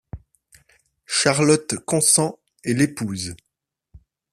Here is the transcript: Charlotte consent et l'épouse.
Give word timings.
Charlotte 1.05 1.75
consent 1.85 2.39
et 2.63 2.73
l'épouse. 2.73 3.35